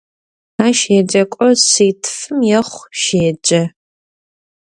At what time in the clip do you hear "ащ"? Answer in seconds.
0.65-0.79